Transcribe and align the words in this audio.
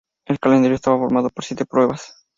El 0.25 0.39
calendario 0.39 0.73
estaba 0.73 0.97
formado 0.97 1.29
por 1.29 1.43
siete 1.43 1.63
pruebas. 1.67 2.25